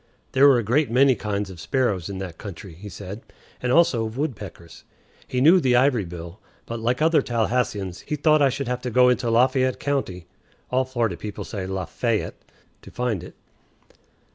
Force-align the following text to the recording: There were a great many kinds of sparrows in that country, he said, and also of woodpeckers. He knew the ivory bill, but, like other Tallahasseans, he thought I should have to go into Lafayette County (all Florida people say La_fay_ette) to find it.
There 0.31 0.47
were 0.47 0.57
a 0.57 0.63
great 0.63 0.89
many 0.89 1.13
kinds 1.13 1.51
of 1.51 1.59
sparrows 1.59 2.09
in 2.09 2.17
that 2.17 2.39
country, 2.39 2.73
he 2.73 2.89
said, 2.89 3.21
and 3.61 3.71
also 3.71 4.03
of 4.03 4.17
woodpeckers. 4.17 4.83
He 5.27 5.41
knew 5.41 5.59
the 5.59 5.75
ivory 5.75 6.05
bill, 6.05 6.39
but, 6.65 6.79
like 6.79 7.03
other 7.03 7.21
Tallahasseans, 7.21 7.99
he 8.07 8.15
thought 8.15 8.41
I 8.41 8.49
should 8.49 8.67
have 8.67 8.81
to 8.81 8.89
go 8.89 9.09
into 9.09 9.29
Lafayette 9.29 9.79
County 9.79 10.25
(all 10.71 10.85
Florida 10.85 11.17
people 11.17 11.43
say 11.43 11.67
La_fay_ette) 11.67 12.33
to 12.81 12.89
find 12.89 13.23
it. 13.23 13.35